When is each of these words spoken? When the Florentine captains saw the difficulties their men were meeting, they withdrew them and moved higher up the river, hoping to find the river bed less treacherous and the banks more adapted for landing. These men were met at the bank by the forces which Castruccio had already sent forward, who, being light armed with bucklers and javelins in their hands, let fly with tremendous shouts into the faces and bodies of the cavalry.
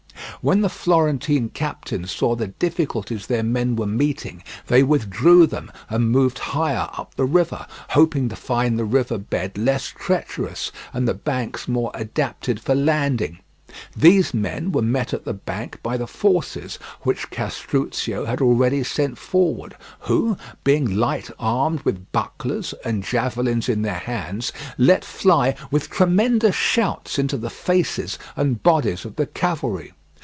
When 0.43 0.61
the 0.61 0.69
Florentine 0.69 1.49
captains 1.49 2.09
saw 2.09 2.33
the 2.35 2.47
difficulties 2.47 3.27
their 3.27 3.43
men 3.43 3.75
were 3.75 3.85
meeting, 3.85 4.41
they 4.65 4.81
withdrew 4.81 5.45
them 5.45 5.71
and 5.87 6.09
moved 6.09 6.39
higher 6.39 6.89
up 6.97 7.13
the 7.13 7.25
river, 7.27 7.67
hoping 7.89 8.27
to 8.29 8.35
find 8.35 8.79
the 8.79 8.83
river 8.83 9.19
bed 9.19 9.55
less 9.55 9.93
treacherous 9.95 10.71
and 10.93 11.07
the 11.07 11.13
banks 11.13 11.67
more 11.67 11.91
adapted 11.93 12.59
for 12.59 12.73
landing. 12.73 13.37
These 13.95 14.33
men 14.33 14.71
were 14.71 14.81
met 14.81 15.13
at 15.13 15.25
the 15.25 15.33
bank 15.35 15.77
by 15.83 15.95
the 15.95 16.07
forces 16.07 16.79
which 17.01 17.29
Castruccio 17.29 18.25
had 18.25 18.41
already 18.41 18.83
sent 18.83 19.19
forward, 19.19 19.75
who, 20.01 20.37
being 20.63 20.95
light 20.95 21.29
armed 21.37 21.81
with 21.83 22.11
bucklers 22.13 22.73
and 22.83 23.03
javelins 23.03 23.69
in 23.69 23.83
their 23.83 23.93
hands, 23.93 24.51
let 24.79 25.05
fly 25.05 25.53
with 25.69 25.87
tremendous 25.91 26.55
shouts 26.55 27.19
into 27.19 27.37
the 27.37 27.51
faces 27.51 28.17
and 28.35 28.63
bodies 28.63 29.05
of 29.05 29.17
the 29.17 29.27
cavalry. 29.27 29.93